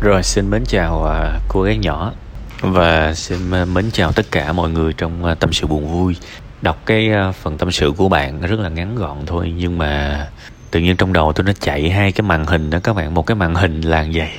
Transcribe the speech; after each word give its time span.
Rồi 0.00 0.22
xin 0.22 0.50
mến 0.50 0.64
chào 0.64 1.04
à, 1.04 1.40
cô 1.48 1.62
gái 1.62 1.76
nhỏ 1.76 2.12
và 2.60 3.14
xin 3.14 3.50
à, 3.50 3.64
mến 3.64 3.90
chào 3.92 4.12
tất 4.12 4.26
cả 4.30 4.52
mọi 4.52 4.70
người 4.70 4.92
trong 4.92 5.24
à, 5.24 5.34
tâm 5.34 5.52
sự 5.52 5.66
buồn 5.66 5.88
vui. 5.88 6.16
Đọc 6.62 6.82
cái 6.86 7.12
à, 7.12 7.32
phần 7.32 7.58
tâm 7.58 7.70
sự 7.70 7.92
của 7.96 8.08
bạn 8.08 8.40
rất 8.40 8.60
là 8.60 8.68
ngắn 8.68 8.96
gọn 8.96 9.16
thôi 9.26 9.54
nhưng 9.56 9.78
mà 9.78 10.26
tự 10.70 10.80
nhiên 10.80 10.96
trong 10.96 11.12
đầu 11.12 11.32
tôi 11.32 11.44
nó 11.44 11.52
chạy 11.60 11.90
hai 11.90 12.12
cái 12.12 12.22
màn 12.22 12.46
hình 12.46 12.70
đó 12.70 12.78
các 12.82 12.96
bạn, 12.96 13.14
một 13.14 13.26
cái 13.26 13.34
màn 13.34 13.54
hình 13.54 13.80
là 13.80 14.06
vậy. 14.12 14.30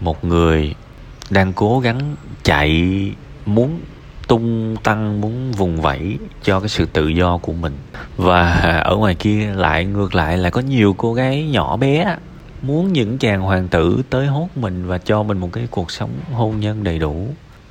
Một 0.00 0.24
người 0.24 0.74
đang 1.30 1.52
cố 1.52 1.80
gắng 1.80 2.16
chạy 2.44 2.92
muốn 3.46 3.80
tung 4.28 4.76
tăng 4.82 5.20
muốn 5.20 5.52
vùng 5.52 5.80
vẫy 5.80 6.18
cho 6.42 6.60
cái 6.60 6.68
sự 6.68 6.86
tự 6.86 7.08
do 7.08 7.38
của 7.38 7.52
mình 7.52 7.76
và 8.16 8.52
ở 8.84 8.96
ngoài 8.96 9.14
kia 9.14 9.52
lại 9.54 9.84
ngược 9.84 10.14
lại 10.14 10.38
là 10.38 10.50
có 10.50 10.60
nhiều 10.60 10.94
cô 10.98 11.14
gái 11.14 11.42
nhỏ 11.42 11.76
bé 11.76 12.16
muốn 12.62 12.92
những 12.92 13.18
chàng 13.18 13.42
hoàng 13.42 13.68
tử 13.68 14.02
tới 14.10 14.26
hốt 14.26 14.48
mình 14.56 14.86
và 14.86 14.98
cho 14.98 15.22
mình 15.22 15.38
một 15.38 15.52
cái 15.52 15.66
cuộc 15.70 15.90
sống 15.90 16.10
hôn 16.32 16.60
nhân 16.60 16.84
đầy 16.84 16.98
đủ 16.98 17.28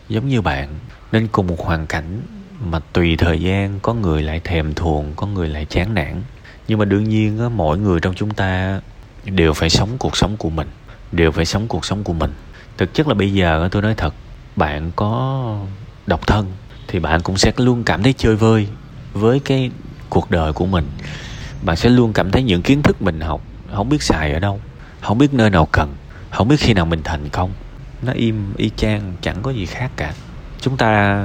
giống 0.10 0.28
như 0.28 0.42
bạn 0.42 0.70
nên 1.12 1.28
cùng 1.32 1.48
một 1.48 1.60
hoàn 1.60 1.88
cảnh 1.88 2.22
mà 2.60 2.80
tùy 2.94 3.16
thời 3.18 3.42
gian 3.42 3.80
có 3.80 3.94
người 3.94 4.22
lại 4.22 4.42
thèm 4.44 4.74
thuồng 4.74 5.14
có 5.16 5.28
người 5.28 5.50
lại 5.50 5.66
chán 5.66 5.94
nản. 5.94 6.22
Nhưng 6.68 6.80
mà 6.80 6.86
đương 6.86 7.04
nhiên 7.04 7.40
á, 7.40 7.50
mỗi 7.50 7.78
người 7.78 8.00
trong 8.00 8.14
chúng 8.14 8.34
ta 8.34 8.82
đều 9.26 9.54
phải 9.54 9.70
sống 9.70 9.90
cuộc 9.98 10.18
sống 10.18 10.38
của 10.38 10.50
mình 10.50 10.68
đều 11.12 11.32
phải 11.32 11.46
sống 11.46 11.68
cuộc 11.68 11.86
sống 11.86 12.04
của 12.04 12.14
mình. 12.14 12.34
Thực 12.78 12.94
chất 12.94 13.08
là 13.08 13.14
bây 13.14 13.34
giờ 13.34 13.70
tôi 13.72 13.82
nói 13.82 13.94
thật 13.98 14.14
bạn 14.56 14.92
có 14.96 15.56
độc 16.08 16.28
thân 16.28 16.52
thì 16.88 17.00
bạn 17.00 17.22
cũng 17.22 17.38
sẽ 17.38 17.52
luôn 17.58 17.84
cảm 17.84 18.04
thấy 18.04 18.14
chơi 18.14 18.36
vơi 18.36 18.68
với 19.14 19.40
cái 19.40 19.72
cuộc 20.10 20.32
đời 20.32 20.54
của 20.54 20.66
mình. 20.66 20.86
Bạn 21.62 21.76
sẽ 21.76 21.90
luôn 21.90 22.14
cảm 22.14 22.32
thấy 22.32 22.44
những 22.44 22.62
kiến 22.62 22.82
thức 22.82 23.02
mình 23.02 23.20
học 23.20 23.42
không 23.74 23.90
biết 23.90 24.04
xài 24.04 24.34
ở 24.34 24.40
đâu 24.40 24.60
không 25.08 25.18
biết 25.18 25.34
nơi 25.34 25.50
nào 25.50 25.66
cần 25.72 25.96
không 26.32 26.48
biết 26.48 26.56
khi 26.60 26.74
nào 26.74 26.86
mình 26.86 27.02
thành 27.04 27.30
công. 27.30 27.52
Nó 28.02 28.12
im 28.12 28.54
y 28.58 28.72
chang 28.76 29.14
chẳng 29.22 29.36
có 29.42 29.52
gì 29.52 29.66
khác 29.66 29.92
cả. 29.96 30.14
Chúng 30.62 30.78
ta 30.78 31.20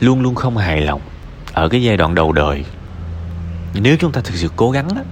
luôn 0.00 0.22
luôn 0.22 0.34
không 0.34 0.56
hài 0.56 0.80
lòng 0.80 1.00
ở 1.52 1.68
cái 1.68 1.82
giai 1.82 1.96
đoạn 1.96 2.14
đầu 2.14 2.32
đời. 2.32 2.64
Nếu 3.74 3.96
chúng 4.00 4.12
ta 4.12 4.20
thực 4.20 4.34
sự 4.34 4.48
cố 4.56 4.70
gắng 4.70 4.88
đó, 4.94 5.02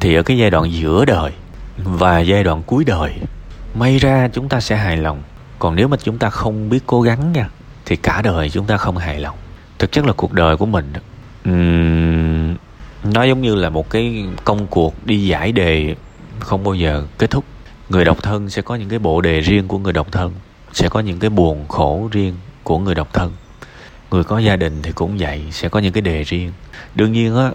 thì 0.00 0.14
ở 0.14 0.22
cái 0.22 0.38
giai 0.38 0.50
đoạn 0.50 0.72
giữa 0.72 1.04
đời 1.04 1.32
và 1.76 2.20
giai 2.20 2.44
đoạn 2.44 2.62
cuối 2.66 2.84
đời 2.84 3.12
may 3.74 3.98
ra 3.98 4.28
chúng 4.32 4.48
ta 4.48 4.60
sẽ 4.60 4.76
hài 4.76 4.96
lòng. 4.96 5.22
Còn 5.58 5.76
nếu 5.76 5.88
mà 5.88 5.96
chúng 6.02 6.18
ta 6.18 6.30
không 6.30 6.68
biết 6.68 6.80
cố 6.86 7.02
gắng 7.02 7.32
nha 7.32 7.48
thì 7.86 7.96
cả 7.96 8.22
đời 8.22 8.50
chúng 8.50 8.66
ta 8.66 8.76
không 8.76 8.96
hài 8.96 9.20
lòng. 9.20 9.36
Thực 9.78 9.92
chất 9.92 10.06
là 10.06 10.12
cuộc 10.12 10.32
đời 10.32 10.56
của 10.56 10.66
mình 10.66 10.92
um, 11.44 12.54
nó 13.12 13.22
giống 13.22 13.40
như 13.42 13.54
là 13.54 13.70
một 13.70 13.90
cái 13.90 14.24
công 14.44 14.66
cuộc 14.66 15.06
đi 15.06 15.26
giải 15.26 15.52
đề 15.52 15.94
không 16.40 16.64
bao 16.64 16.74
giờ 16.74 17.06
kết 17.18 17.30
thúc. 17.30 17.44
Người 17.88 18.04
độc 18.04 18.22
thân 18.22 18.50
sẽ 18.50 18.62
có 18.62 18.74
những 18.74 18.88
cái 18.88 18.98
bộ 18.98 19.20
đề 19.20 19.40
riêng 19.40 19.68
của 19.68 19.78
người 19.78 19.92
độc 19.92 20.12
thân, 20.12 20.32
sẽ 20.72 20.88
có 20.88 21.00
những 21.00 21.18
cái 21.18 21.30
buồn 21.30 21.68
khổ 21.68 22.08
riêng 22.12 22.34
của 22.62 22.78
người 22.78 22.94
độc 22.94 23.12
thân. 23.12 23.32
Người 24.10 24.24
có 24.24 24.38
gia 24.38 24.56
đình 24.56 24.82
thì 24.82 24.92
cũng 24.92 25.16
vậy, 25.18 25.42
sẽ 25.50 25.68
có 25.68 25.80
những 25.80 25.92
cái 25.92 26.02
đề 26.02 26.22
riêng. 26.22 26.52
Đương 26.94 27.12
nhiên 27.12 27.36
á, 27.36 27.50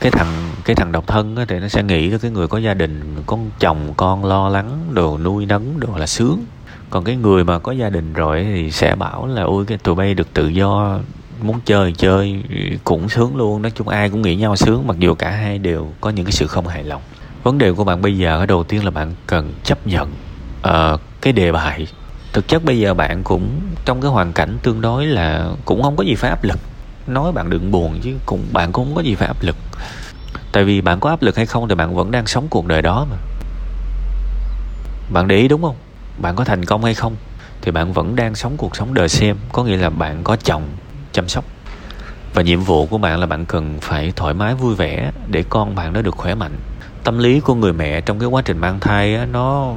cái 0.00 0.10
thằng 0.10 0.50
cái 0.64 0.76
thằng 0.76 0.92
độc 0.92 1.06
thân 1.06 1.36
á 1.36 1.44
thì 1.48 1.58
nó 1.58 1.68
sẽ 1.68 1.82
nghĩ 1.82 2.18
cái 2.18 2.30
người 2.30 2.48
có 2.48 2.58
gia 2.58 2.74
đình 2.74 3.22
có 3.26 3.38
chồng, 3.58 3.94
con 3.96 4.24
lo 4.24 4.48
lắng, 4.48 4.80
đồ 4.90 5.18
nuôi 5.18 5.46
nấng, 5.46 5.80
đồ 5.80 5.96
là 5.96 6.06
sướng. 6.06 6.44
Còn 6.90 7.04
cái 7.04 7.16
người 7.16 7.44
mà 7.44 7.58
có 7.58 7.72
gia 7.72 7.90
đình 7.90 8.12
rồi 8.12 8.44
thì 8.44 8.70
sẽ 8.70 8.94
bảo 8.94 9.26
là, 9.26 9.42
ôi, 9.42 9.64
cái 9.66 9.78
tụi 9.78 9.94
bay 9.94 10.14
được 10.14 10.34
tự 10.34 10.48
do, 10.48 10.98
muốn 11.42 11.60
chơi 11.64 11.92
chơi, 11.92 12.42
cũng 12.84 13.08
sướng 13.08 13.36
luôn. 13.36 13.62
Nói 13.62 13.72
chung 13.74 13.88
ai 13.88 14.10
cũng 14.10 14.22
nghĩ 14.22 14.36
nhau 14.36 14.56
sướng, 14.56 14.86
mặc 14.86 14.96
dù 14.98 15.14
cả 15.14 15.30
hai 15.30 15.58
đều 15.58 15.92
có 16.00 16.10
những 16.10 16.24
cái 16.24 16.32
sự 16.32 16.46
không 16.46 16.66
hài 16.66 16.84
lòng 16.84 17.02
vấn 17.42 17.58
đề 17.58 17.72
của 17.72 17.84
bạn 17.84 18.02
bây 18.02 18.18
giờ 18.18 18.46
đầu 18.46 18.64
tiên 18.64 18.84
là 18.84 18.90
bạn 18.90 19.14
cần 19.26 19.52
chấp 19.64 19.86
nhận 19.86 20.12
uh, 20.68 21.00
cái 21.20 21.32
đề 21.32 21.52
bài. 21.52 21.86
Thực 22.32 22.48
chất 22.48 22.64
bây 22.64 22.78
giờ 22.78 22.94
bạn 22.94 23.22
cũng 23.24 23.60
trong 23.84 24.00
cái 24.00 24.10
hoàn 24.10 24.32
cảnh 24.32 24.58
tương 24.62 24.80
đối 24.80 25.06
là 25.06 25.50
cũng 25.64 25.82
không 25.82 25.96
có 25.96 26.04
gì 26.04 26.14
phải 26.14 26.30
áp 26.30 26.44
lực. 26.44 26.58
Nói 27.06 27.32
bạn 27.32 27.50
đừng 27.50 27.70
buồn 27.70 28.00
chứ 28.02 28.10
cũng 28.26 28.44
bạn 28.52 28.72
cũng 28.72 28.84
không 28.84 28.94
có 28.94 29.02
gì 29.02 29.14
phải 29.14 29.28
áp 29.28 29.42
lực. 29.42 29.56
Tại 30.52 30.64
vì 30.64 30.80
bạn 30.80 31.00
có 31.00 31.10
áp 31.10 31.22
lực 31.22 31.36
hay 31.36 31.46
không 31.46 31.68
thì 31.68 31.74
bạn 31.74 31.94
vẫn 31.94 32.10
đang 32.10 32.26
sống 32.26 32.46
cuộc 32.50 32.66
đời 32.66 32.82
đó 32.82 33.06
mà. 33.10 33.16
Bạn 35.12 35.28
để 35.28 35.36
ý 35.36 35.48
đúng 35.48 35.62
không? 35.62 35.76
Bạn 36.18 36.36
có 36.36 36.44
thành 36.44 36.64
công 36.64 36.84
hay 36.84 36.94
không 36.94 37.16
thì 37.62 37.70
bạn 37.70 37.92
vẫn 37.92 38.16
đang 38.16 38.34
sống 38.34 38.56
cuộc 38.56 38.76
sống 38.76 38.94
đời 38.94 39.08
xem. 39.08 39.36
Có 39.52 39.64
nghĩa 39.64 39.76
là 39.76 39.90
bạn 39.90 40.24
có 40.24 40.36
chồng 40.36 40.62
chăm 41.12 41.28
sóc. 41.28 41.44
Và 42.34 42.42
nhiệm 42.42 42.60
vụ 42.60 42.86
của 42.86 42.98
bạn 42.98 43.20
là 43.20 43.26
bạn 43.26 43.46
cần 43.46 43.78
phải 43.80 44.12
thoải 44.16 44.34
mái 44.34 44.54
vui 44.54 44.74
vẻ 44.74 45.10
để 45.28 45.44
con 45.48 45.74
bạn 45.74 45.92
nó 45.92 46.02
được 46.02 46.14
khỏe 46.16 46.34
mạnh 46.34 46.52
tâm 47.04 47.18
lý 47.18 47.40
của 47.40 47.54
người 47.54 47.72
mẹ 47.72 48.00
trong 48.00 48.18
cái 48.18 48.28
quá 48.28 48.42
trình 48.42 48.58
mang 48.58 48.80
thai 48.80 49.14
á, 49.14 49.26
nó 49.32 49.74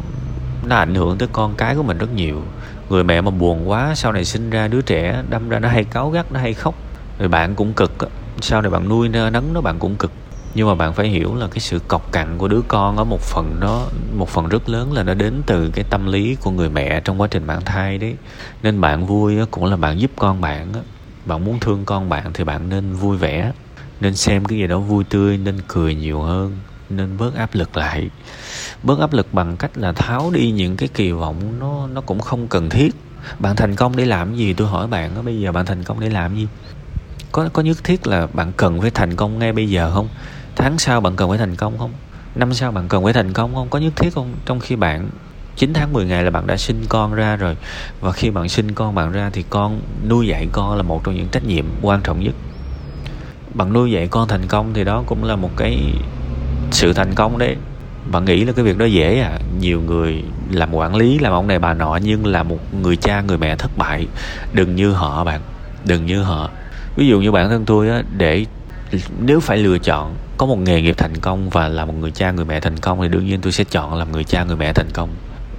nó 0.66 0.76
ảnh 0.76 0.96
hưởng 0.96 1.18
tới 1.18 1.28
con 1.32 1.56
cái 1.56 1.76
của 1.76 1.84
mình 1.84 1.98
rất 1.98 2.14
nhiều. 2.16 2.42
Người 2.90 3.04
mẹ 3.04 3.22
mà 3.22 3.32
buồn 3.32 3.70
quá 3.70 3.96
sau 3.96 4.12
này 4.12 4.26
sinh 4.26 4.50
ra 4.50 4.68
đứa 4.68 4.82
trẻ 4.82 5.24
đâm 5.30 5.50
ra 5.50 5.60
nó 5.60 5.70
hay 5.70 5.84
cáu 5.84 6.10
gắt 6.10 6.32
nó 6.32 6.40
hay 6.40 6.54
khóc. 6.54 6.76
Rồi 7.20 7.30
bạn 7.30 7.56
cũng 7.56 7.74
cực 7.74 8.00
á 8.00 8.08
sau 8.42 8.62
này 8.62 8.72
bạn 8.72 8.90
nuôi 8.90 9.10
nó 9.10 9.30
nấng 9.30 9.54
nó 9.54 9.62
bạn 9.62 9.80
cũng 9.80 9.96
cực. 9.96 10.12
Nhưng 10.56 10.68
mà 10.68 10.76
bạn 10.76 10.94
phải 10.94 11.08
hiểu 11.08 11.36
là 11.36 11.48
cái 11.48 11.60
sự 11.60 11.80
cọc 11.80 12.12
cằn 12.12 12.38
của 12.38 12.48
đứa 12.48 12.62
con 12.68 12.98
ở 12.98 13.04
một 13.04 13.22
phần 13.22 13.58
đó 13.60 13.88
một 14.18 14.30
phần 14.30 14.50
rất 14.50 14.70
lớn 14.70 14.94
là 14.94 15.04
nó 15.04 15.14
đến 15.14 15.42
từ 15.46 15.70
cái 15.74 15.86
tâm 15.90 16.12
lý 16.12 16.36
của 16.42 16.52
người 16.52 16.70
mẹ 16.70 17.00
trong 17.00 17.22
quá 17.22 17.28
trình 17.32 17.48
mang 17.48 17.62
thai 17.66 17.98
đấy. 17.98 18.16
Nên 18.64 18.82
bạn 18.82 19.06
vui 19.06 19.38
cũng 19.52 19.66
là 19.66 19.76
bạn 19.76 20.00
giúp 20.00 20.12
con 20.16 20.42
bạn 20.42 20.74
bạn 21.26 21.46
muốn 21.46 21.60
thương 21.60 21.86
con 21.86 22.10
bạn 22.10 22.34
thì 22.34 22.44
bạn 22.44 22.70
nên 22.70 22.94
vui 22.94 23.18
vẻ 23.18 23.52
nên 24.02 24.16
xem 24.16 24.46
cái 24.46 24.58
gì 24.58 24.68
đó 24.68 24.80
vui 24.80 25.04
tươi 25.04 25.38
nên 25.38 25.56
cười 25.68 25.96
nhiều 25.96 26.22
hơn 26.22 26.58
nên 26.90 27.18
bớt 27.18 27.36
áp 27.36 27.56
lực 27.56 27.78
lại. 27.78 28.10
Bớt 28.84 29.00
áp 29.00 29.14
lực 29.14 29.34
bằng 29.34 29.58
cách 29.58 29.72
là 29.78 29.92
tháo 29.92 30.32
đi 30.34 30.52
những 30.52 30.78
cái 30.78 30.90
kỳ 30.94 31.12
vọng 31.12 31.60
nó 31.60 31.88
nó 31.88 32.02
cũng 32.02 32.20
không 32.20 32.48
cần 32.48 32.70
thiết. 32.70 32.96
Bạn 33.40 33.56
thành 33.56 33.76
công 33.76 33.96
để 33.96 34.06
làm 34.06 34.36
gì? 34.36 34.54
Tôi 34.54 34.68
hỏi 34.68 34.88
bạn 34.88 35.16
đó, 35.16 35.22
bây 35.22 35.40
giờ 35.40 35.52
bạn 35.52 35.66
thành 35.66 35.84
công 35.84 36.00
để 36.00 36.10
làm 36.10 36.36
gì? 36.36 36.48
Có 37.32 37.50
có 37.54 37.62
nhất 37.62 37.84
thiết 37.84 38.08
là 38.08 38.28
bạn 38.34 38.52
cần 38.58 38.82
phải 38.82 38.92
thành 38.92 39.16
công 39.16 39.40
ngay 39.40 39.54
bây 39.54 39.70
giờ 39.70 39.92
không? 39.94 40.08
Tháng 40.56 40.78
sau 40.78 41.02
bạn 41.02 41.16
cần 41.16 41.30
phải 41.30 41.38
thành 41.38 41.56
công 41.56 41.78
không? 41.78 41.92
Năm 42.36 42.54
sau 42.54 42.72
bạn 42.72 42.88
cần 42.88 43.04
phải 43.04 43.14
thành 43.14 43.34
công 43.34 43.56
không? 43.56 43.70
Có 43.70 43.80
nhất 43.80 43.94
thiết 43.96 44.14
không? 44.14 44.34
Trong 44.46 44.60
khi 44.60 44.76
bạn 44.76 45.10
9 45.56 45.74
tháng 45.74 45.94
10 45.94 46.06
ngày 46.06 46.24
là 46.24 46.30
bạn 46.30 46.48
đã 46.48 46.58
sinh 46.58 46.86
con 46.90 47.14
ra 47.14 47.36
rồi. 47.36 47.58
Và 48.00 48.12
khi 48.12 48.30
bạn 48.30 48.50
sinh 48.50 48.72
con 48.72 48.96
bạn 48.96 49.12
ra 49.12 49.30
thì 49.34 49.44
con 49.50 49.82
nuôi 50.10 50.28
dạy 50.28 50.48
con 50.52 50.78
là 50.78 50.84
một 50.84 51.04
trong 51.04 51.16
những 51.16 51.28
trách 51.28 51.46
nhiệm 51.46 51.66
quan 51.82 52.02
trọng 52.02 52.24
nhất. 52.24 52.36
Bạn 53.54 53.74
nuôi 53.74 53.92
dạy 53.92 54.08
con 54.08 54.28
thành 54.28 54.48
công 54.48 54.74
thì 54.74 54.84
đó 54.84 55.04
cũng 55.08 55.24
là 55.24 55.36
một 55.36 55.50
cái 55.58 55.94
sự 56.74 56.94
thành 56.94 57.16
công 57.16 57.38
đấy. 57.38 57.56
Bạn 58.12 58.26
nghĩ 58.26 58.46
là 58.46 58.52
cái 58.52 58.66
việc 58.66 58.78
đó 58.78 58.86
dễ 58.86 59.20
à. 59.20 59.40
Nhiều 59.60 59.82
người 59.82 60.24
làm 60.52 60.76
quản 60.76 60.96
lý, 60.96 61.20
làm 61.20 61.34
ông 61.34 61.48
này 61.48 61.60
bà 61.60 61.74
nọ, 61.74 62.00
nhưng 62.04 62.26
là 62.26 62.44
một 62.44 62.60
người 62.82 62.96
cha, 62.96 63.22
người 63.22 63.38
mẹ 63.38 63.56
thất 63.56 63.78
bại. 63.78 64.08
Đừng 64.54 64.76
như 64.76 64.92
họ 64.92 65.24
bạn, 65.24 65.42
đừng 65.86 66.06
như 66.06 66.24
họ. 66.24 66.50
Ví 66.96 67.08
dụ 67.08 67.22
như 67.22 67.32
bản 67.32 67.50
thân 67.50 67.66
tôi 67.66 67.90
á, 67.90 68.04
để 68.18 68.46
nếu 69.20 69.40
phải 69.40 69.58
lựa 69.58 69.78
chọn 69.78 70.16
có 70.38 70.46
một 70.46 70.60
nghề 70.60 70.82
nghiệp 70.82 70.98
thành 70.98 71.18
công 71.22 71.50
và 71.50 71.68
là 71.68 71.86
một 71.86 71.94
người 72.00 72.12
cha, 72.12 72.32
người 72.32 72.46
mẹ 72.46 72.60
thành 72.60 72.78
công 72.78 73.02
thì 73.02 73.08
đương 73.08 73.26
nhiên 73.26 73.42
tôi 73.42 73.52
sẽ 73.52 73.64
chọn 73.64 73.94
làm 73.94 74.12
người 74.12 74.24
cha, 74.24 74.44
người 74.44 74.56
mẹ 74.56 74.74
thành 74.74 74.90
công. 74.94 75.10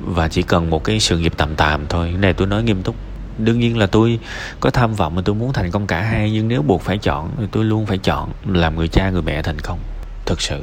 Và 0.01 0.29
chỉ 0.29 0.43
cần 0.43 0.71
một 0.71 0.85
cái 0.85 1.01
sự 1.01 1.19
nghiệp 1.19 1.33
tạm 1.37 1.55
tạm 1.57 1.87
thôi. 1.89 2.09
Cái 2.11 2.19
này 2.19 2.33
tôi 2.33 2.47
nói 2.47 2.63
nghiêm 2.63 2.83
túc. 2.83 2.97
Đương 3.39 3.59
nhiên 3.61 3.79
là 3.79 3.87
tôi 3.87 4.19
có 4.61 4.71
tham 4.71 4.95
vọng 4.95 5.15
mà 5.15 5.23
tôi 5.25 5.35
muốn 5.35 5.53
thành 5.53 5.71
công 5.71 5.87
cả 5.87 6.01
hai, 6.01 6.31
nhưng 6.31 6.49
nếu 6.49 6.63
buộc 6.63 6.83
phải 6.83 6.99
chọn 6.99 7.31
thì 7.39 7.45
tôi 7.53 7.65
luôn 7.65 7.87
phải 7.87 7.99
chọn 7.99 8.31
làm 8.47 8.77
người 8.77 8.89
cha, 8.89 9.11
người 9.11 9.23
mẹ 9.23 9.43
thành 9.43 9.59
công. 9.59 9.79
Thực 10.27 10.41
sự 10.41 10.61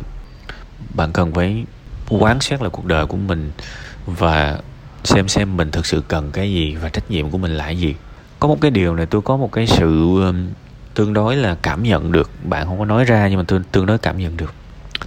bạn 0.94 1.12
cần 1.12 1.34
phải 1.34 1.66
quán 2.10 2.42
xét 2.42 2.62
lại 2.62 2.70
cuộc 2.70 2.86
đời 2.86 3.06
của 3.06 3.18
mình 3.18 3.52
và 4.06 4.60
xem 5.04 5.28
xem 5.28 5.58
mình 5.58 5.72
thực 5.72 5.86
sự 5.86 6.04
cần 6.08 6.32
cái 6.32 6.54
gì 6.54 6.76
và 6.76 6.90
trách 6.90 7.12
nhiệm 7.12 7.30
của 7.30 7.38
mình 7.38 7.52
là 7.52 7.70
gì. 7.70 7.96
Có 8.40 8.48
một 8.48 8.58
cái 8.62 8.72
điều 8.72 8.96
này, 8.96 9.06
tôi 9.06 9.22
có 9.22 9.38
một 9.38 9.52
cái 9.52 9.68
sự 9.68 10.22
um, 10.22 10.48
tương 10.94 11.14
đối 11.14 11.36
là 11.36 11.56
cảm 11.62 11.84
nhận 11.84 12.12
được. 12.12 12.30
Bạn 12.44 12.68
không 12.68 12.80
có 12.80 12.86
nói 12.86 13.06
ra 13.06 13.28
nhưng 13.28 13.38
mà 13.38 13.44
tôi 13.48 13.60
tương 13.72 13.86
đối 13.86 13.98
cảm 13.98 14.18
nhận 14.18 14.38
được. 14.38 14.54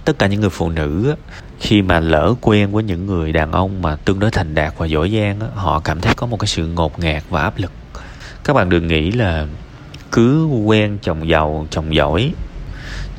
Tất 0.05 0.19
cả 0.19 0.27
những 0.27 0.41
người 0.41 0.49
phụ 0.49 0.69
nữ 0.69 1.15
khi 1.59 1.81
mà 1.81 1.99
lỡ 1.99 2.33
quen 2.41 2.71
với 2.71 2.83
những 2.83 3.05
người 3.05 3.31
đàn 3.31 3.51
ông 3.51 3.81
mà 3.81 3.95
tương 3.95 4.19
đối 4.19 4.31
thành 4.31 4.55
đạt 4.55 4.73
và 4.77 4.85
giỏi 4.85 5.09
giang 5.09 5.39
họ 5.55 5.79
cảm 5.79 6.01
thấy 6.01 6.13
có 6.13 6.27
một 6.27 6.39
cái 6.39 6.47
sự 6.47 6.67
ngột 6.67 6.99
ngạt 6.99 7.23
và 7.29 7.41
áp 7.41 7.53
lực. 7.57 7.71
Các 8.43 8.53
bạn 8.53 8.69
đừng 8.69 8.87
nghĩ 8.87 9.11
là 9.11 9.47
cứ 10.11 10.45
quen 10.45 10.97
chồng 11.01 11.29
giàu, 11.29 11.67
chồng 11.71 11.95
giỏi 11.95 12.33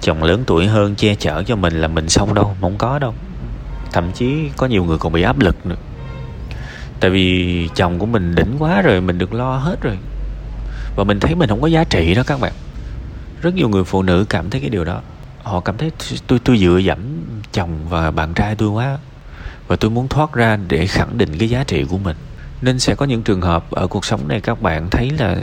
chồng 0.00 0.22
lớn 0.22 0.44
tuổi 0.46 0.66
hơn 0.66 0.94
che 0.94 1.14
chở 1.14 1.42
cho 1.46 1.56
mình 1.56 1.80
là 1.80 1.88
mình 1.88 2.08
xong 2.08 2.34
đâu 2.34 2.56
không 2.60 2.78
có 2.78 2.98
đâu. 2.98 3.14
Thậm 3.92 4.12
chí 4.12 4.50
có 4.56 4.66
nhiều 4.66 4.84
người 4.84 4.98
còn 4.98 5.12
bị 5.12 5.22
áp 5.22 5.38
lực 5.38 5.66
nữa. 5.66 5.76
Tại 7.00 7.10
vì 7.10 7.68
chồng 7.74 7.98
của 7.98 8.06
mình 8.06 8.34
đỉnh 8.34 8.56
quá 8.58 8.82
rồi, 8.82 9.00
mình 9.00 9.18
được 9.18 9.34
lo 9.34 9.56
hết 9.56 9.76
rồi. 9.82 9.98
Và 10.96 11.04
mình 11.04 11.20
thấy 11.20 11.34
mình 11.34 11.48
không 11.48 11.60
có 11.60 11.66
giá 11.66 11.84
trị 11.84 12.14
đó 12.14 12.22
các 12.26 12.40
bạn. 12.40 12.52
Rất 13.42 13.54
nhiều 13.54 13.68
người 13.68 13.84
phụ 13.84 14.02
nữ 14.02 14.24
cảm 14.28 14.50
thấy 14.50 14.60
cái 14.60 14.70
điều 14.70 14.84
đó. 14.84 15.00
Họ 15.42 15.60
cảm 15.60 15.76
thấy 15.76 15.90
tôi 16.26 16.38
tôi 16.38 16.58
dựa 16.58 16.78
dẫm 16.78 16.98
chồng 17.52 17.88
và 17.88 18.10
bạn 18.10 18.34
trai 18.34 18.54
tôi 18.54 18.68
quá. 18.68 18.98
Và 19.68 19.76
tôi 19.76 19.90
muốn 19.90 20.08
thoát 20.08 20.32
ra 20.32 20.58
để 20.68 20.86
khẳng 20.86 21.18
định 21.18 21.38
cái 21.38 21.50
giá 21.50 21.64
trị 21.64 21.84
của 21.90 21.98
mình 21.98 22.16
nên 22.66 22.78
sẽ 22.78 22.94
có 22.94 23.06
những 23.06 23.22
trường 23.22 23.40
hợp 23.40 23.70
ở 23.70 23.86
cuộc 23.86 24.04
sống 24.04 24.28
này 24.28 24.40
các 24.40 24.62
bạn 24.62 24.90
thấy 24.90 25.10
là 25.18 25.36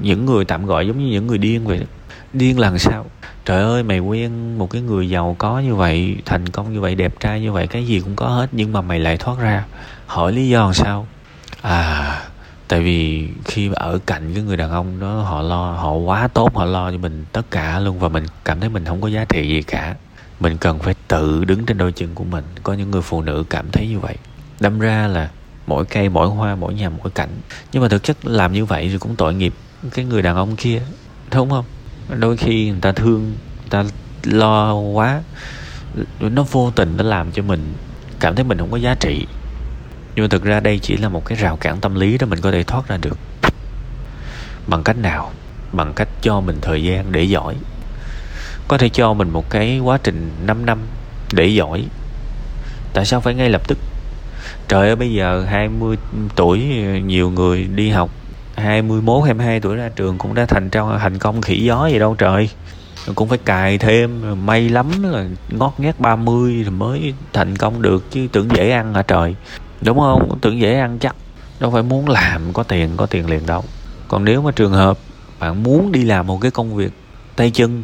những 0.00 0.26
người 0.26 0.44
tạm 0.44 0.66
gọi 0.66 0.86
giống 0.86 0.98
như 0.98 1.10
những 1.10 1.26
người 1.26 1.38
điên 1.38 1.66
vậy 1.66 1.78
đó. 1.78 1.86
điên 2.32 2.58
là 2.58 2.78
sao? 2.78 3.06
Trời 3.44 3.62
ơi, 3.62 3.82
mày 3.82 3.98
quen 3.98 4.58
một 4.58 4.70
cái 4.70 4.82
người 4.82 5.08
giàu 5.08 5.36
có 5.38 5.58
như 5.58 5.74
vậy, 5.74 6.16
thành 6.24 6.48
công 6.48 6.72
như 6.72 6.80
vậy, 6.80 6.94
đẹp 6.94 7.20
trai 7.20 7.40
như 7.40 7.52
vậy, 7.52 7.66
cái 7.66 7.86
gì 7.86 8.00
cũng 8.00 8.16
có 8.16 8.28
hết, 8.28 8.48
nhưng 8.52 8.72
mà 8.72 8.80
mày 8.80 9.00
lại 9.00 9.16
thoát 9.16 9.38
ra. 9.38 9.64
Hỏi 10.06 10.32
lý 10.32 10.48
do 10.48 10.64
làm 10.64 10.74
sao? 10.74 11.06
À 11.62 12.20
tại 12.68 12.80
vì 12.80 13.28
khi 13.44 13.70
ở 13.74 13.98
cạnh 14.06 14.34
cái 14.34 14.42
người 14.42 14.56
đàn 14.56 14.70
ông 14.70 15.00
đó, 15.00 15.20
họ 15.20 15.42
lo, 15.42 15.72
họ 15.72 15.92
quá 15.92 16.28
tốt, 16.28 16.54
họ 16.54 16.64
lo 16.64 16.90
cho 16.90 16.98
mình 16.98 17.24
tất 17.32 17.50
cả 17.50 17.80
luôn, 17.80 17.98
và 17.98 18.08
mình 18.08 18.24
cảm 18.44 18.60
thấy 18.60 18.68
mình 18.68 18.84
không 18.84 19.00
có 19.00 19.08
giá 19.08 19.24
trị 19.24 19.48
gì 19.48 19.62
cả. 19.62 19.94
Mình 20.40 20.56
cần 20.58 20.78
phải 20.78 20.94
tự 21.08 21.44
đứng 21.44 21.66
trên 21.66 21.78
đôi 21.78 21.92
chân 21.92 22.14
của 22.14 22.24
mình. 22.24 22.44
Có 22.62 22.72
những 22.72 22.90
người 22.90 23.02
phụ 23.02 23.22
nữ 23.22 23.44
cảm 23.50 23.70
thấy 23.72 23.88
như 23.88 23.98
vậy. 23.98 24.16
Đâm 24.60 24.78
ra 24.78 25.06
là 25.06 25.30
mỗi 25.66 25.84
cây, 25.84 26.08
mỗi 26.08 26.28
hoa, 26.28 26.54
mỗi 26.54 26.74
nhà, 26.74 26.88
mỗi 26.88 27.10
cảnh. 27.10 27.30
Nhưng 27.72 27.82
mà 27.82 27.88
thực 27.88 28.02
chất 28.02 28.16
làm 28.26 28.52
như 28.52 28.64
vậy 28.64 28.88
thì 28.92 28.98
cũng 28.98 29.16
tội 29.16 29.34
nghiệp 29.34 29.54
cái 29.94 30.04
người 30.04 30.22
đàn 30.22 30.36
ông 30.36 30.56
kia, 30.56 30.82
đúng 31.32 31.50
không? 31.50 31.64
Đôi 32.18 32.36
khi 32.36 32.70
người 32.70 32.80
ta 32.80 32.92
thương, 32.92 33.24
người 33.24 33.70
ta 33.70 33.84
lo 34.24 34.74
quá, 34.74 35.22
nó 36.20 36.42
vô 36.42 36.70
tình 36.70 36.96
nó 36.96 37.04
làm 37.04 37.32
cho 37.32 37.42
mình 37.42 37.72
cảm 38.20 38.34
thấy 38.34 38.44
mình 38.44 38.58
không 38.58 38.70
có 38.70 38.76
giá 38.76 38.94
trị. 39.00 39.26
Nhưng 40.14 40.24
mà 40.24 40.28
thực 40.28 40.44
ra 40.44 40.60
đây 40.60 40.78
chỉ 40.78 40.96
là 40.96 41.08
một 41.08 41.24
cái 41.24 41.38
rào 41.38 41.56
cản 41.56 41.80
tâm 41.80 41.94
lý 41.94 42.18
đó 42.18 42.26
mình 42.26 42.40
có 42.40 42.50
thể 42.50 42.62
thoát 42.62 42.88
ra 42.88 42.96
được. 42.96 43.18
Bằng 44.66 44.82
cách 44.82 44.96
nào? 44.96 45.32
Bằng 45.72 45.92
cách 45.94 46.08
cho 46.22 46.40
mình 46.40 46.58
thời 46.62 46.82
gian 46.82 47.12
để 47.12 47.22
giỏi. 47.22 47.56
Có 48.68 48.78
thể 48.78 48.88
cho 48.88 49.12
mình 49.12 49.30
một 49.30 49.50
cái 49.50 49.78
quá 49.78 49.98
trình 50.02 50.30
5 50.46 50.66
năm 50.66 50.78
để 51.32 51.46
giỏi. 51.46 51.84
Tại 52.92 53.04
sao 53.06 53.20
phải 53.20 53.34
ngay 53.34 53.48
lập 53.48 53.68
tức 53.68 53.78
trời 54.68 54.86
ơi 54.86 54.96
bây 54.96 55.12
giờ 55.12 55.44
20 55.48 55.96
tuổi 56.36 56.58
nhiều 57.04 57.30
người 57.30 57.64
đi 57.64 57.90
học. 57.90 58.10
21, 58.56 59.24
22 59.24 59.60
tuổi 59.60 59.76
ra 59.76 59.88
trường 59.96 60.18
cũng 60.18 60.34
đã 60.34 60.46
thành 60.46 60.70
trong 60.70 60.98
thành 60.98 61.18
công 61.18 61.42
khỉ 61.42 61.64
gió 61.64 61.86
gì 61.86 61.98
đâu 61.98 62.14
trời. 62.18 62.48
Cũng 63.14 63.28
phải 63.28 63.38
cài 63.38 63.78
thêm 63.78 64.22
may 64.46 64.68
lắm 64.68 65.02
là 65.02 65.24
ngót 65.48 65.72
nghét 65.78 66.00
30 66.00 66.62
rồi 66.62 66.70
mới 66.70 67.14
thành 67.32 67.56
công 67.56 67.82
được 67.82 68.10
chứ 68.10 68.28
tưởng 68.32 68.48
dễ 68.56 68.70
ăn 68.70 68.94
hả 68.94 69.02
trời? 69.02 69.34
Đúng 69.80 69.98
không? 69.98 70.38
Tưởng 70.40 70.60
dễ 70.60 70.78
ăn 70.78 70.98
chắc. 70.98 71.16
Đâu 71.60 71.70
phải 71.70 71.82
muốn 71.82 72.08
làm 72.08 72.52
có 72.52 72.62
tiền 72.62 72.90
có 72.96 73.06
tiền 73.06 73.30
liền 73.30 73.46
đâu. 73.46 73.64
Còn 74.08 74.24
nếu 74.24 74.42
mà 74.42 74.50
trường 74.50 74.72
hợp 74.72 74.98
bạn 75.40 75.62
muốn 75.62 75.92
đi 75.92 76.02
làm 76.02 76.26
một 76.26 76.38
cái 76.40 76.50
công 76.50 76.74
việc 76.74 76.92
tay 77.36 77.50
chân 77.50 77.82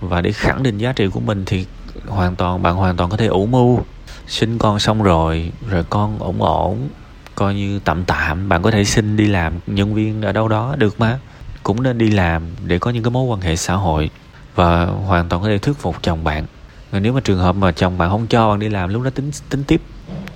và 0.00 0.20
để 0.20 0.32
khẳng 0.32 0.62
định 0.62 0.78
giá 0.78 0.92
trị 0.92 1.06
của 1.08 1.20
mình 1.20 1.42
thì 1.46 1.66
hoàn 2.06 2.36
toàn 2.36 2.62
bạn 2.62 2.74
hoàn 2.74 2.96
toàn 2.96 3.10
có 3.10 3.16
thể 3.16 3.26
ủ 3.26 3.46
mưu 3.46 3.80
sinh 4.26 4.58
con 4.58 4.78
xong 4.78 5.02
rồi 5.02 5.52
rồi 5.70 5.84
con 5.90 6.18
ổn 6.18 6.42
ổn, 6.42 6.88
coi 7.34 7.54
như 7.54 7.80
tạm 7.84 8.04
tạm. 8.04 8.48
Bạn 8.48 8.62
có 8.62 8.70
thể 8.70 8.84
xin 8.84 9.16
đi 9.16 9.26
làm 9.26 9.52
nhân 9.66 9.94
viên 9.94 10.22
ở 10.22 10.32
đâu 10.32 10.48
đó 10.48 10.74
được 10.78 11.00
mà. 11.00 11.18
Cũng 11.62 11.82
nên 11.82 11.98
đi 11.98 12.10
làm 12.10 12.42
để 12.66 12.78
có 12.78 12.90
những 12.90 13.02
cái 13.02 13.10
mối 13.10 13.24
quan 13.24 13.40
hệ 13.40 13.56
xã 13.56 13.74
hội 13.74 14.10
và 14.54 14.84
hoàn 14.84 15.28
toàn 15.28 15.42
có 15.42 15.48
thể 15.48 15.58
thuyết 15.58 15.76
phục 15.78 16.02
chồng 16.02 16.24
bạn. 16.24 16.46
Rồi 16.92 17.00
nếu 17.00 17.12
mà 17.12 17.20
trường 17.20 17.38
hợp 17.38 17.56
mà 17.56 17.72
chồng 17.72 17.98
bạn 17.98 18.10
không 18.10 18.26
cho 18.26 18.50
bạn 18.50 18.58
đi 18.58 18.68
làm, 18.68 18.88
lúc 18.88 19.02
đó 19.02 19.10
tính 19.10 19.30
tính 19.50 19.64
tiếp. 19.64 19.80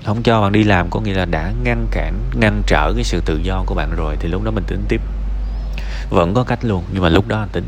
Không 0.04 0.22
cho 0.22 0.40
bạn 0.42 0.52
đi 0.52 0.64
làm 0.64 0.90
có 0.90 1.00
nghĩa 1.00 1.14
là 1.14 1.24
đã 1.24 1.52
ngăn 1.64 1.86
cản, 1.90 2.14
ngăn 2.40 2.62
trở 2.66 2.92
cái 2.94 3.04
sự 3.04 3.20
tự 3.26 3.40
do 3.42 3.62
của 3.66 3.74
bạn 3.74 3.90
rồi 3.96 4.16
thì 4.20 4.28
lúc 4.28 4.42
đó 4.42 4.50
mình 4.50 4.64
tính 4.66 4.84
tiếp. 4.88 5.00
Vẫn 6.10 6.34
có 6.34 6.44
cách 6.44 6.64
luôn, 6.64 6.84
nhưng 6.92 7.02
mà 7.02 7.08
lúc 7.08 7.28
đó 7.28 7.46
tính. 7.52 7.64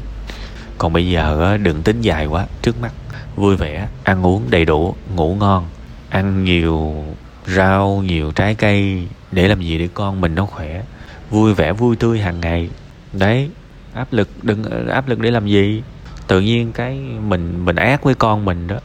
Còn 0.79 0.93
bây 0.93 1.09
giờ 1.09 1.57
đừng 1.63 1.83
tính 1.83 2.01
dài 2.01 2.27
quá, 2.27 2.47
trước 2.63 2.81
mắt. 2.81 2.93
Vui 3.37 3.57
vẻ, 3.57 3.89
ăn 4.05 4.27
uống 4.27 4.43
đầy 4.51 4.65
đủ, 4.65 4.95
ngủ 5.15 5.35
ngon 5.35 5.67
ăn 6.11 6.45
nhiều 6.45 7.05
rau, 7.47 8.03
nhiều 8.07 8.33
trái 8.33 8.55
cây 8.55 9.07
để 9.33 9.49
làm 9.49 9.61
gì 9.61 9.79
để 9.79 9.89
con 9.95 10.21
mình 10.21 10.35
nó 10.35 10.47
khỏe, 10.47 10.83
vui 11.31 11.55
vẻ, 11.55 11.73
vui 11.73 11.97
tươi 11.97 12.21
hàng 12.21 12.41
ngày. 12.41 12.71
Đấy, 13.13 13.51
áp 13.95 14.13
lực 14.13 14.29
đừng, 14.43 14.89
áp 14.89 15.09
lực 15.09 15.19
để 15.19 15.31
làm 15.31 15.47
gì? 15.47 15.83
Tự 16.27 16.41
nhiên 16.41 16.73
cái 16.73 16.99
mình 17.29 17.65
mình 17.65 17.77
ác 17.77 18.03
với 18.03 18.15
con 18.15 18.45
mình 18.45 18.67
đó, 18.67 18.77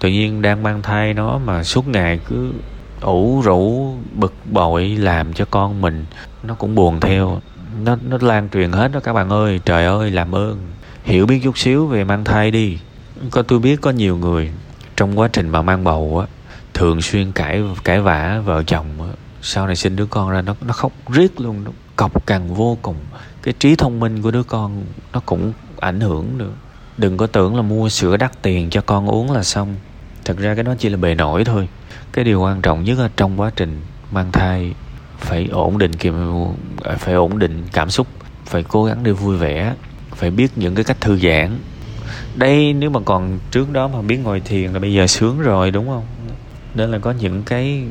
tự 0.00 0.08
nhiên 0.08 0.42
đang 0.42 0.62
mang 0.62 0.82
thai 0.82 1.14
nó 1.14 1.38
mà 1.38 1.64
suốt 1.64 1.88
ngày 1.88 2.20
cứ 2.28 2.52
ủ 3.00 3.40
rũ, 3.44 3.94
bực 4.14 4.34
bội 4.44 4.88
làm 4.88 5.32
cho 5.32 5.44
con 5.44 5.80
mình, 5.80 6.04
nó 6.42 6.54
cũng 6.54 6.74
buồn 6.74 7.00
theo. 7.00 7.40
Nó 7.84 7.96
nó 8.08 8.18
lan 8.20 8.48
truyền 8.48 8.72
hết 8.72 8.92
đó 8.92 9.00
các 9.00 9.12
bạn 9.12 9.28
ơi, 9.28 9.60
trời 9.64 9.86
ơi, 9.86 10.10
làm 10.10 10.34
ơn. 10.34 10.58
Hiểu 11.04 11.26
biết 11.26 11.40
chút 11.44 11.58
xíu 11.58 11.86
về 11.86 12.04
mang 12.04 12.24
thai 12.24 12.50
đi. 12.50 12.78
Có, 13.30 13.42
tôi 13.42 13.58
biết 13.58 13.80
có 13.80 13.90
nhiều 13.90 14.16
người 14.16 14.50
trong 14.96 15.18
quá 15.18 15.28
trình 15.32 15.48
mà 15.48 15.62
mang 15.62 15.84
bầu 15.84 16.18
á 16.18 16.26
thường 16.74 17.02
xuyên 17.02 17.32
cãi 17.32 17.62
cãi 17.84 18.00
vã 18.00 18.40
vợ 18.44 18.62
chồng 18.62 19.12
sau 19.42 19.66
này 19.66 19.76
sinh 19.76 19.96
đứa 19.96 20.06
con 20.06 20.30
ra, 20.30 20.42
nó 20.42 20.54
nó 20.66 20.72
khóc 20.72 20.92
riết 21.12 21.40
luôn, 21.40 21.64
nó 21.64 21.70
cọc 21.96 22.26
cằn 22.26 22.54
vô 22.54 22.78
cùng. 22.82 22.96
Cái 23.42 23.54
trí 23.58 23.76
thông 23.76 24.00
minh 24.00 24.22
của 24.22 24.30
đứa 24.30 24.42
con, 24.42 24.84
nó 25.12 25.20
cũng 25.26 25.52
ảnh 25.80 26.00
hưởng 26.00 26.38
nữa 26.38 26.50
đừng 26.98 27.16
có 27.16 27.26
tưởng 27.26 27.56
là 27.56 27.62
mua 27.62 27.88
sữa 27.88 28.16
đắt 28.16 28.42
tiền 28.42 28.70
cho 28.70 28.80
con 28.80 29.06
uống 29.06 29.32
là 29.32 29.42
xong. 29.42 29.74
Thật 30.24 30.38
ra 30.38 30.54
cái 30.54 30.64
đó 30.64 30.74
chỉ 30.78 30.88
là 30.88 30.96
bề 30.96 31.14
nổi 31.14 31.44
thôi. 31.44 31.68
Cái 32.12 32.24
điều 32.24 32.40
quan 32.40 32.62
trọng 32.62 32.84
nhất 32.84 32.98
là 32.98 33.10
trong 33.16 33.40
quá 33.40 33.50
trình 33.56 33.80
mang 34.10 34.32
thai, 34.32 34.74
phải 35.18 35.48
ổn 35.52 35.78
định 35.78 35.92
kiềm 35.92 36.14
à, 36.82 36.96
phải 36.98 37.14
ổn 37.14 37.38
định 37.38 37.64
cảm 37.72 37.90
xúc, 37.90 38.06
phải 38.46 38.62
cố 38.62 38.84
gắng 38.84 38.98
để 39.02 39.12
vui 39.12 39.36
vẻ, 39.36 39.74
phải 40.14 40.30
biết 40.30 40.52
những 40.56 40.74
cái 40.74 40.84
cách 40.84 41.00
thư 41.00 41.18
giãn. 41.18 41.58
Đây, 42.34 42.72
nếu 42.72 42.90
mà 42.90 43.00
còn 43.04 43.38
trước 43.50 43.72
đó 43.72 43.88
mà 43.88 44.02
biết 44.02 44.16
ngồi 44.16 44.40
thiền 44.40 44.72
là 44.72 44.78
bây 44.78 44.92
giờ 44.92 45.06
sướng 45.06 45.40
rồi, 45.40 45.70
đúng 45.70 45.86
không? 45.86 46.04
Nên 46.74 46.90
là 46.90 46.98
có 46.98 47.10
những 47.10 47.42
cái 47.42 47.84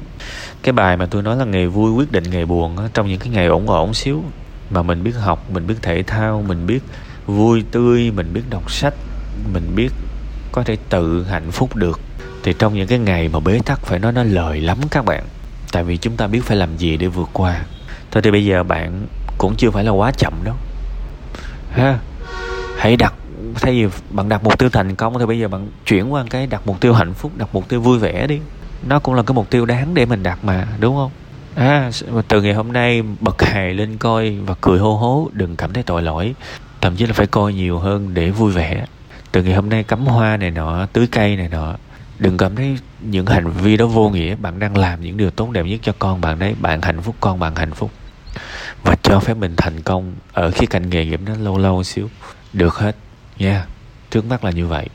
cái 0.63 0.74
bài 0.74 0.98
mà 0.98 1.06
tôi 1.06 1.24
nói 1.24 1.36
là 1.36 1.45
nghề 1.45 1.66
vui 1.66 1.92
quyết 1.92 2.12
định 2.12 2.24
nghề 2.31 2.45
buồn 2.45 2.75
đó, 2.75 2.88
trong 2.94 3.07
những 3.07 3.19
cái 3.19 3.30
ngày 3.30 3.45
ổn 3.45 3.69
ổn 3.69 3.94
xíu 3.94 4.24
mà 4.69 4.83
mình 4.83 5.04
biết 5.04 5.12
học 5.12 5.51
mình 5.51 5.68
biết 5.68 5.75
thể 5.81 6.04
thao 6.04 6.44
mình 6.48 6.68
biết 6.68 6.80
vui 7.25 7.63
tươi 7.72 8.12
mình 8.12 8.33
biết 8.33 8.42
đọc 8.50 8.72
sách 8.72 8.94
mình 9.54 9.72
biết 9.75 9.89
có 10.51 10.63
thể 10.63 10.78
tự 10.89 11.24
hạnh 11.24 11.51
phúc 11.51 11.75
được 11.75 12.00
thì 12.44 12.54
trong 12.60 12.74
những 12.74 12.88
cái 12.88 13.00
ngày 13.00 13.28
mà 13.28 13.39
bế 13.39 13.60
tắc 13.66 13.86
phải 13.86 14.00
nói 14.00 14.12
nó 14.12 14.24
lời 14.24 14.62
lắm 14.62 14.78
các 14.92 15.06
bạn. 15.06 15.24
Tại 15.72 15.83
vì 15.83 15.98
chúng 15.98 16.18
ta 16.18 16.28
biết 16.28 16.44
phải 16.44 16.57
làm 16.57 16.78
gì 16.78 16.98
để 16.98 17.07
vượt 17.07 17.30
qua. 17.33 17.62
Thôi 18.12 18.22
thì 18.22 18.31
bây 18.31 18.45
giờ 18.45 18.63
bạn 18.63 19.07
cũng 19.38 19.56
chưa 19.56 19.72
phải 19.72 19.83
là 19.83 19.92
quá 19.92 20.12
chậm 20.18 20.33
đâu. 20.44 20.56
Ha 21.72 22.00
hãy 22.78 22.98
đặt 22.98 23.13
thay 23.56 23.72
vì 23.72 23.94
bạn 24.10 24.30
đặt 24.30 24.44
mục 24.44 24.60
tiêu 24.60 24.69
thành 24.69 24.95
công 24.95 25.19
thì 25.19 25.25
bây 25.25 25.39
giờ 25.39 25.48
bạn 25.48 25.68
chuyển 25.86 26.13
qua 26.13 26.25
cái 26.30 26.48
đặt 26.48 26.62
mục 26.66 26.81
tiêu 26.81 26.94
hạnh 26.94 27.13
phúc 27.13 27.31
đặt 27.38 27.50
mục 27.54 27.69
tiêu 27.69 27.81
vui 27.81 28.00
vẻ 28.00 28.28
đi 28.28 28.39
nó 28.88 29.00
cũng 29.00 29.16
là 29.16 29.24
cái 29.24 29.36
mục 29.36 29.50
tiêu 29.50 29.66
đáng 29.66 29.94
để 29.94 30.06
mình 30.06 30.24
đặt 30.24 30.44
mà, 30.44 30.68
đúng 30.80 30.95
không? 30.95 31.12
À 31.56 31.92
từ 32.28 32.42
ngày 32.42 32.54
hôm 32.54 32.74
nay 32.74 33.01
bật 33.19 33.42
hài 33.42 33.74
lên 33.74 33.98
coi 33.98 34.38
và 34.45 34.56
cười 34.62 34.80
hô 34.80 34.98
hố, 34.98 35.30
đừng 35.33 35.56
cảm 35.56 35.74
thấy 35.74 35.83
tội 35.83 36.01
lỗi. 36.01 36.36
Thậm 36.81 36.95
chí 36.95 37.06
là 37.06 37.13
phải 37.13 37.28
coi 37.28 37.54
nhiều 37.54 37.80
hơn 37.80 38.13
để 38.13 38.30
vui 38.30 38.51
vẻ. 38.51 38.86
Từ 39.31 39.44
ngày 39.44 39.54
hôm 39.54 39.69
nay 39.69 39.83
cắm 39.83 40.06
hoa 40.06 40.38
này 40.38 40.51
nọ, 40.51 40.86
tưới 40.94 41.07
cây 41.12 41.36
này 41.36 41.50
nọ, 41.50 41.75
đừng 42.19 42.38
cảm 42.38 42.56
thấy 42.56 42.78
những 43.01 43.25
hành 43.25 43.51
vi 43.51 43.78
đó 43.78 43.86
vô 43.86 44.10
nghĩa. 44.10 44.36
Bạn 44.36 44.60
đang 44.60 44.78
làm 44.78 45.01
những 45.01 45.18
điều 45.18 45.31
tốt 45.31 45.51
đẹp 45.51 45.63
nhất 45.63 45.80
cho 45.83 45.94
con 46.00 46.22
bạn 46.22 46.39
đấy. 46.39 46.56
Bạn 46.62 46.81
hạnh 46.81 47.01
phúc, 47.01 47.16
con 47.19 47.39
bạn 47.39 47.56
hạnh 47.56 47.74
phúc. 47.74 47.92
Và 48.83 48.95
cho 49.02 49.19
phép 49.19 49.38
mình 49.38 49.56
thành 49.57 49.81
công 49.81 50.14
ở 50.33 50.52
khía 50.52 50.66
cạnh 50.66 50.90
nghề 50.90 51.06
nghiệp 51.06 51.19
nó 51.26 51.33
lâu 51.40 51.57
lâu 51.57 51.83
xíu. 51.83 52.09
Được 52.54 52.76
hết. 52.76 52.95
Nha 53.38 53.52
yeah. 53.52 53.68
trước 54.11 54.26
mắt 54.26 54.44
là 54.44 54.52
như 54.52 54.68
vậy. 54.68 54.88